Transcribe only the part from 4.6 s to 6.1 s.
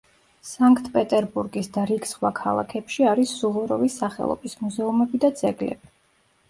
მუზეუმები და ძეგლები.